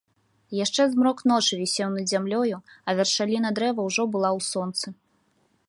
[0.59, 2.57] Яшчэ змрок ночы вісеў над зямлёю,
[2.87, 4.87] а вяршаліна дрэва ўжо была ў сонцы.